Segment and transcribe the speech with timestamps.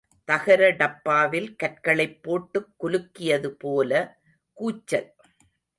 [0.27, 3.91] தகர டப்பாவில் கற்களைப் போட்டுக் குலுக்கியதுபோல
[4.57, 5.09] கூச்சல்.